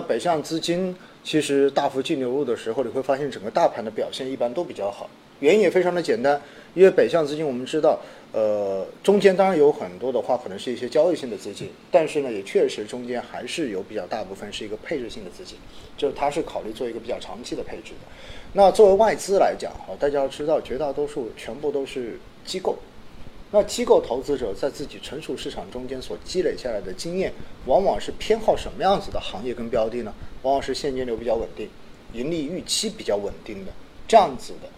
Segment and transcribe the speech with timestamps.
[0.00, 5.08] 北向资金其实大幅净流入的时候，你会发现整个大盘的表现一般都比较好。
[5.40, 6.40] 原因也非常的简单，
[6.74, 8.00] 因为北向资金我们知道，
[8.32, 15.56] 呃，中间当然有很多的话可能是一些交易性的资金，但是呢，也确实中间还是有比较大部分是一个配置性的资金，
[15.96, 18.08] 就是它是考虑做一个比较长期的配置的。
[18.54, 22.76] 那作为外资来讲，哈，大家要知道，绝大多数全部都是机构。
[23.50, 27.32] 那机构投资者在自己成熟市场中间所积累下来的经验，
[27.64, 30.12] 往往是偏好什么样子的行业跟标的呢？
[30.42, 31.68] 往往是现金流比较稳定、
[32.12, 33.72] 盈利预期比较稳定的
[34.06, 34.68] 这样子的。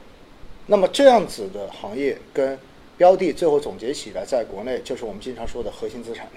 [0.66, 2.56] 那么这样子的行业跟
[2.96, 6.28] 标的，最后总结起来，在国内就是我们经常说的核心资产，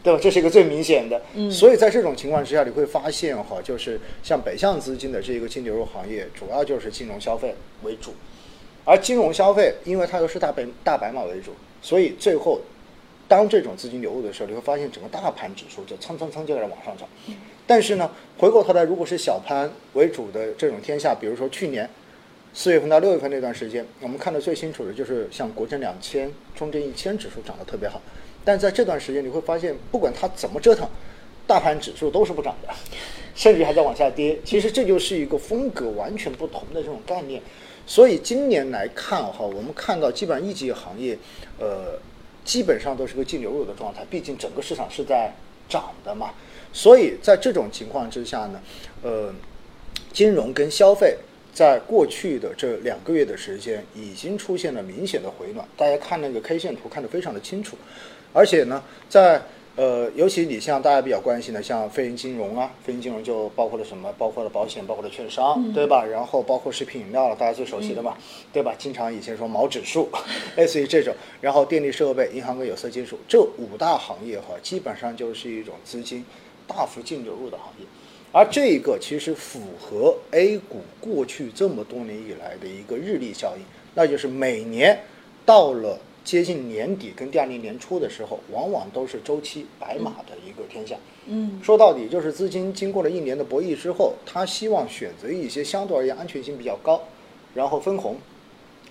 [0.00, 0.20] 对吧？
[0.22, 1.20] 这是一个最明显的。
[1.34, 7.52] 嗯所以在这种情况之下，你会发现哈，就是像北向资金的这个净流入行业，主要就是金融消费
[7.82, 8.14] 为主。
[8.84, 12.60] 而金融消费，因为它又是大白大白马为主，所以最后
[13.26, 17.08] 当这种资金流入的时候，你会发现整个大盘指数就蹭蹭蹭就在往上涨。
[17.66, 21.88] 但是呢，回过头来，如果是小盘为主的这种天下，比如说去年
[22.52, 28.00] 四月份到六月份那段时间，我们看的最清楚的就是像国证两千、中证一千指数涨得特别好。
[28.44, 30.86] 但在这段时间，你会发现，不管它怎么折腾，
[31.46, 32.68] 大盘指数都是不涨的，
[33.34, 34.38] 甚至还在往下跌。
[34.44, 37.40] 其实这就是一个风格完全不同的这种概念。
[37.86, 41.18] 所以今年来看哈，我们看到基本上一级行业，
[41.58, 41.98] 呃，
[42.44, 44.04] 基本上都是个净流入的状态。
[44.10, 45.32] 毕竟整个市场是在
[45.68, 46.30] 涨的嘛，
[46.72, 48.60] 所以在这种情况之下呢，
[49.02, 49.34] 呃，
[50.12, 51.16] 金融跟消费
[51.52, 55.66] 在过去的这两个月的时间已经出现了明显的回暖。
[55.76, 57.76] 大家看那个 K 线图看得非常的清楚，
[58.32, 59.40] 而且呢，在
[59.76, 64.08] 呃，尤其你像大家比较关心的，像非银金融啊，非银金融就包括了什么？
[64.16, 66.04] 包括了保险，包括了券商，对吧？
[66.04, 68.16] 然后包括食品饮料了，大家最熟悉的嘛，
[68.52, 68.72] 对吧？
[68.78, 70.08] 经常以前说毛指数，
[70.56, 76.24] 类似于这种，然后电力设备、银行跟有色金属这五大行业哈，基本上就是一种资金
[76.68, 77.86] 大幅净流入的行业。
[78.30, 83.64] 而这个其实符合 A 股过去这么多年以来的一个日历效应，
[83.94, 85.00] 那就是每年
[85.44, 90.96] 到了接近年底跟第二年年初的时候，往往都是周期白马的一个天下。
[91.26, 97.00] 嗯说到底，就是资金经过了一年的博弈之后，他希望选择一些相对而言安全性比较高，
[97.54, 98.16] 然后分红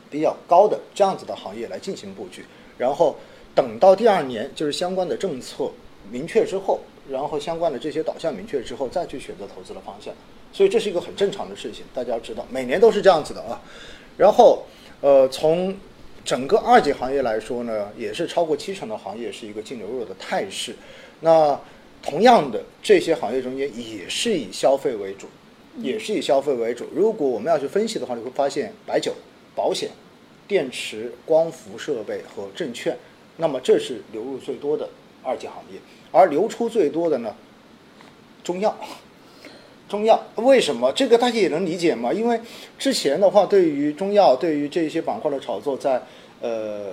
[0.10, 2.46] 比较高的这样子的行业来进行布局，
[2.78, 3.16] 然后
[3.56, 5.70] 等到第二年就是相关的政策
[6.12, 6.80] 明确之后，
[7.10, 10.14] 然后相关的这些导向明确之后，再去选择投资的方向。
[10.52, 13.60] 所以这是一个很正常的事情，大家要知道，每年都是这样子的啊。
[14.18, 14.64] 然后，
[15.02, 15.76] 呃，从
[16.26, 20.76] 整个二级行业来说呢，也是超过七成的行业是一个净流入的态势。
[21.22, 21.60] 那
[22.02, 25.28] 同样的，这些行业中间也是以消费为主，
[25.78, 26.86] 也是以消费为主。
[26.94, 29.14] 如果我们要去分析的话，你会发现白酒、
[29.56, 29.90] 保险、
[30.48, 32.98] 电池、光伏设备和证券，
[33.38, 34.90] 那么这是流入最多的
[35.24, 35.80] 二级行业，
[36.12, 37.36] 而流出最多的呢，
[38.44, 38.78] 中药。
[39.94, 40.92] 中药为什么？
[40.94, 42.12] 这个大家也能理解嘛？
[42.12, 42.42] 因为
[42.80, 46.02] 之前的话，对于中药，对于这些板块的炒作在，
[46.42, 46.92] 呃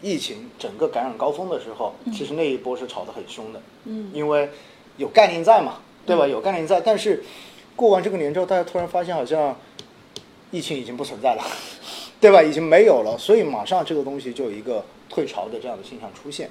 [0.00, 3.60] 疫情整个感染高峰的时候，其实那一波是炒得很凶的。
[3.86, 4.48] 嗯因为
[4.96, 6.24] 有概念在嘛，对吧？
[6.24, 7.24] 有概念在，但是
[7.74, 9.58] 过完这个年之后，大家突然发现好像
[10.52, 11.42] 疫情已经不存在了，
[12.22, 12.40] 对吧？
[12.40, 16.48] 已经没有了，所以马上这个东西就有一个退潮的这样的现象出现。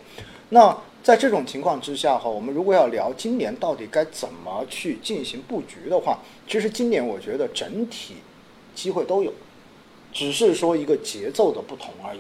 [0.50, 8.16] 那在这种情况之下哈，我们如果要聊今年到底该怎么去进行布局的话，其实今年我觉得整体
[8.74, 9.32] 机会都有，
[10.12, 12.20] 只是说一个节奏的不同而已。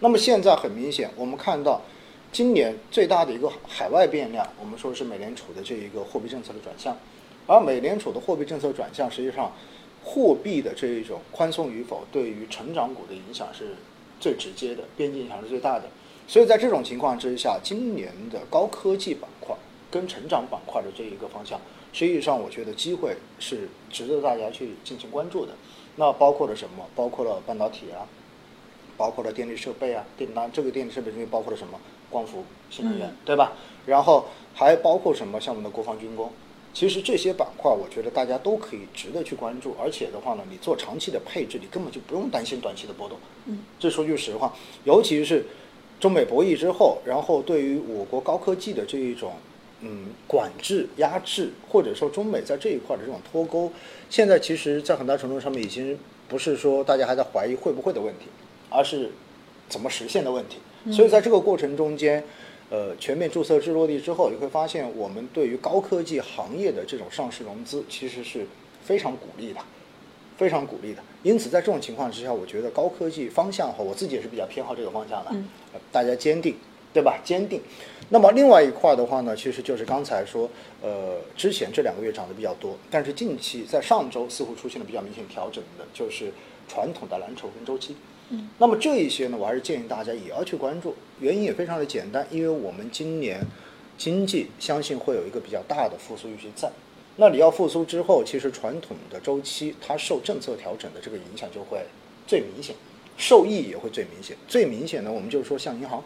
[0.00, 1.80] 那么现在很明显，我们看到
[2.32, 6.96] 今年最大的一个海外变量，我们说是美联储的这一个货币政策的转向，
[7.46, 9.52] 而美联储的货币政策转向，实际上
[10.04, 13.76] 货币的这一种宽松与否，对于成长股的影响是
[14.20, 15.84] 最直接的，边际影响是最大的。
[16.32, 19.54] 所以在这种情况之下，今年的高科技板块
[19.90, 21.60] 跟成长板块的这一个方向，
[21.92, 25.52] 实际上我觉得机会是值得大家去进行关注的。
[25.96, 26.86] 那包括了什么？
[26.96, 28.08] 包括了半导体啊，
[28.96, 31.78] 包括了电力设备啊，电单这个电力设备里面包括了什么？
[32.08, 33.52] 光伏、新能源，嗯对吧？
[33.84, 35.38] 然后还包括什么？
[35.38, 36.32] 像我们的国防军工。
[36.72, 43.18] 其实这些板块，我觉得大家都可以值得去关注，而且的话呢，你做长期的配置，你根本就不用担心短期的波动。
[43.44, 44.54] 嗯，这说句实话，
[44.84, 45.44] 尤其是
[46.02, 49.34] 中美博弈之后，然后对于我国高科技的这一种
[49.82, 53.70] 嗯管制、压制，或者说中美在这一块的这种脱钩，
[54.10, 55.96] 现在其实在很大程度上面已经
[56.26, 58.24] 不是说大家还在怀疑会不会的问题，
[58.68, 59.12] 而是
[59.68, 60.58] 怎么实现的问题。
[60.90, 62.24] 所以在这个过程中间，
[62.68, 68.44] 呃，全面注册制落地之后，你会发现我们对于高科技行业的这种上市融资其实是
[68.82, 69.60] 非常鼓励的。
[70.42, 71.00] 非常鼓励的。
[71.22, 75.30] 因此，在这种情况之下，我觉得高科技方向的话，我自己也是比较偏好这个方向的。
[75.30, 76.56] 嗯呃大家坚定，
[76.92, 77.20] 对吧？
[77.22, 77.60] 坚定。
[78.08, 80.50] 那么另外一块的话呢，其实就是刚才说，
[80.82, 86.32] 呃，之前这两个月涨得比较多，但是近期在上周似乎出现了比较明显调整的，就是
[86.66, 87.94] 传统的蓝筹跟周期。
[88.30, 93.40] 嗯，那么这一些呢，我还是建议大家也要去关注，原因也非常的简单，因为我们今年
[93.96, 96.68] 经济相信会有一个比较大的复苏预期在。
[97.16, 101.78] 那你要复苏之后，其实传统的周期它受政策调整的这个影响就会
[102.26, 102.74] 最明显，
[103.18, 104.36] 受益也会最明显。
[104.48, 106.02] 最明显的，我们就是说像银行，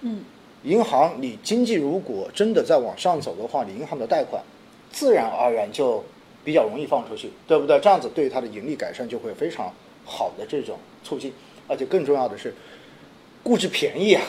[0.00, 0.24] 嗯，
[0.64, 4.42] 银行你经济如果真的在往上走的话，你银行的贷款
[4.90, 6.04] 自然而然就
[6.44, 7.78] 比较容易放出去，对不对？
[7.78, 9.72] 这样子对它的盈利改善就会非常
[10.04, 11.32] 好的这种促进，
[11.68, 12.52] 而且更重要的是，
[13.42, 14.22] 估值便宜啊。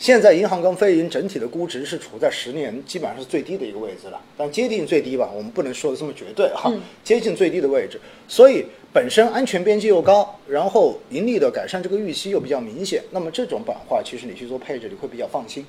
[0.00, 8.00] 现在银行跟非银整体的估值是处在十年基本上是最低的一个位置了，但接近最低吧，我们不能说的这么绝对哈，嗯接近最低的位置。
[8.26, 8.64] 所以
[8.94, 15.66] 本身安全边际又高，然后盈利的改善这个预期又比较明显，那么这种板块其实你去做配置你会比较放心，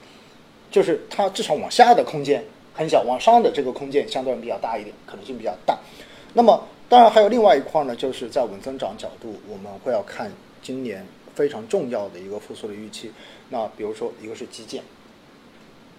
[0.72, 2.42] 就是它至少往下的空间
[2.74, 5.78] 很小，往上的这个空间相对比较大一点，可能性比较大。
[6.34, 10.32] 那么当然还有另外一块呢，就是在稳增长角度，我们会要看
[10.64, 11.06] 今年
[11.42, 13.12] 非常重要的一个复苏的预期。
[13.50, 14.84] 那比如说一个是基建，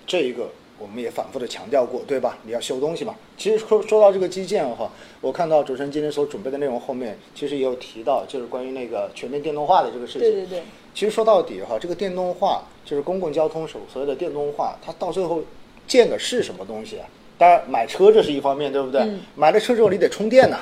[0.06, 0.48] 这一个
[0.78, 2.38] 我们也反复的强调过，对吧？
[2.44, 3.16] 你要修东西嘛。
[3.36, 4.88] 其实说说到这个基建哈，
[5.20, 10.20] 我看到主持人今天所准备的内容后面，其实也有提到，就是关于那个全面电动化的这个事情。
[10.20, 10.62] 对对对，
[10.94, 15.42] 其实说到底哈，这个电动化就是公共交通所所谓的电动化，它到最后
[15.88, 17.06] 建的是什么东西啊？
[17.36, 19.00] 当然买车这是一方面，对不对？
[19.00, 20.60] 嗯买了车之后你得充电呐、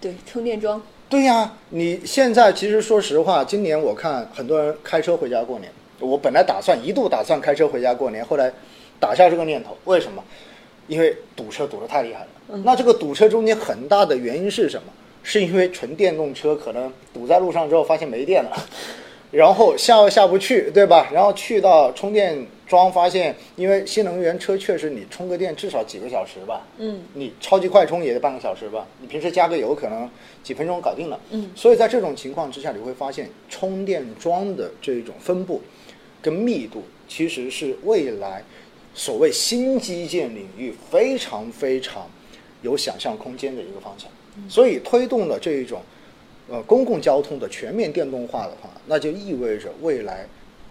[0.00, 0.82] 对充电桩，
[1.12, 5.70] 对呀，你现在其实说实话，今年我看很多人开车回家过年，
[6.00, 8.50] 我本来打算一度打算开车回家过年，后来
[8.98, 9.76] 打消这个念头。
[9.84, 10.24] 为什么？
[10.88, 12.28] 因为堵车堵得太厉害了。
[12.48, 14.90] 嗯那这个堵车中间很大的原因是什么？
[15.22, 18.56] 是因为纯电动车可能堵在路上之后发现没电了，
[19.32, 21.08] 然后下又下不去，对吧？
[21.12, 30.08] 然后去到充电桩发现，因为新能源车确实你充个电至少几个小时吧，嗯你超级快充也得半个小时吧，你平时加个油可能
[30.42, 31.18] 几分钟搞定了。
[31.30, 35.62] 嗯所以在这种情况之下，你会发现充电桩的这种分布
[36.20, 38.44] 跟密度，其实是未来
[38.92, 42.06] 所谓新基建领域非常非常
[42.60, 44.10] 有想象空间的一个方向。
[44.48, 45.80] 所以推动了这一种
[46.52, 50.28] 呃公共交通的全面电动化的话，那就意味着未来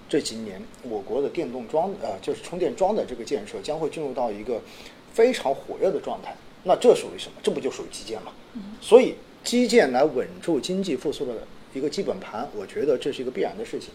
[0.08, 4.62] 这几年我国的电动桩呃就是充电桩的这个建设将会进入到一个
[5.12, 6.36] 非常火热的状态。
[6.64, 7.34] 那这属于什么？
[7.42, 8.32] 这不就属于基建吗？
[8.80, 11.34] 所以基建来稳住经济复苏的
[11.74, 13.90] 一个基本盘，我觉得这是一个必然的事情。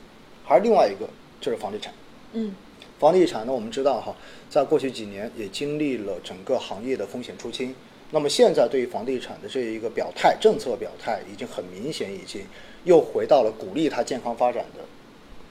[0.45, 1.09] 还是另外一个
[1.41, 1.95] 就是房地产。
[2.33, 2.53] 嗯
[2.99, 4.13] 房地产呢，我们知道哈，
[4.51, 7.73] 在过去几年也经历了整个行业的风险出清。
[8.11, 12.41] 那么现在对于房地产的这一个表态，政策表态已经很明显，已经
[12.85, 14.85] 又回到了鼓励它健康发展的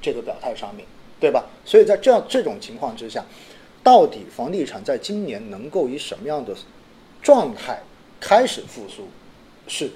[0.02, 0.86] 这个表态上面，
[1.20, 1.46] 对吧？
[1.66, 3.26] 所以在这样这种情况之下，
[3.84, 6.56] 到底房地产在今年能够以什么样的
[7.22, 7.82] 状态
[8.22, 9.08] 开始复苏，
[9.68, 9.92] 是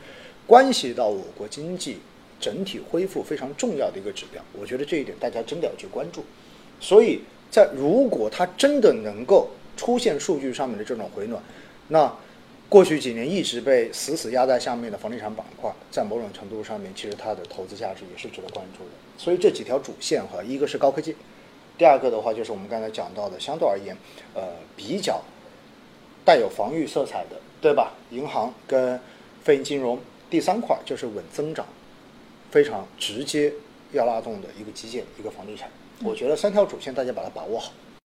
[0.46, 2.00] 关系到我国经济
[2.42, 4.44] 整体恢复非常重要的一个指标。
[4.52, 6.26] 我觉得这一点大家真的要去关注。
[6.82, 11.42] 所以在如果它真的能够出现数据上面的这种回暖，
[11.88, 12.14] 那
[12.70, 18.92] 过去几年一直被死死压在下面的房地产板块，在某种程度上面，其实它的投资价值也是值得关注的。
[19.18, 21.16] 所以这几条主线哈，一个是高科技，
[21.80, 23.98] 第二个的话就是我们刚才讲到的，相对而言，
[24.36, 25.20] 呃，比较
[26.24, 27.94] 带有防御色彩的，对吧？
[28.12, 29.00] 银行跟
[29.44, 29.98] 非银金融，
[30.30, 31.66] 第三块就是稳增长，
[32.52, 33.52] 非常直接
[33.94, 35.68] 要拉动的一个基建，一个房地产。
[36.04, 37.72] 我觉得三条主线大家把它把握好。